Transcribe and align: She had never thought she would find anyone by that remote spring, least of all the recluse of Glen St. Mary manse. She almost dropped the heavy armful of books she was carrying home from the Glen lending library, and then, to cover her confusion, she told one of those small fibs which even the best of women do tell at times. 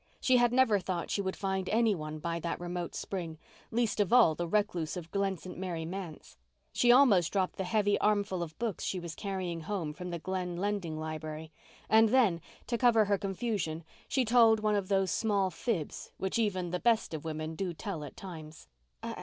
She 0.19 0.37
had 0.37 0.51
never 0.51 0.79
thought 0.79 1.11
she 1.11 1.21
would 1.21 1.35
find 1.35 1.69
anyone 1.69 2.17
by 2.17 2.39
that 2.39 2.59
remote 2.59 2.95
spring, 2.95 3.37
least 3.69 3.99
of 3.99 4.11
all 4.11 4.33
the 4.33 4.47
recluse 4.47 4.97
of 4.97 5.11
Glen 5.11 5.37
St. 5.37 5.55
Mary 5.55 5.85
manse. 5.85 6.37
She 6.73 6.91
almost 6.91 7.31
dropped 7.31 7.57
the 7.57 7.65
heavy 7.65 7.99
armful 7.99 8.41
of 8.41 8.57
books 8.57 8.83
she 8.83 8.99
was 8.99 9.13
carrying 9.13 9.61
home 9.61 9.93
from 9.93 10.09
the 10.09 10.17
Glen 10.17 10.57
lending 10.57 10.97
library, 10.97 11.51
and 11.87 12.09
then, 12.09 12.41
to 12.65 12.79
cover 12.79 13.05
her 13.05 13.19
confusion, 13.19 13.83
she 14.07 14.25
told 14.25 14.59
one 14.61 14.73
of 14.75 14.87
those 14.87 15.11
small 15.11 15.51
fibs 15.51 16.11
which 16.17 16.39
even 16.39 16.71
the 16.71 16.79
best 16.79 17.13
of 17.13 17.23
women 17.23 17.53
do 17.55 17.71
tell 17.71 18.03
at 18.03 18.17
times. 18.17 18.67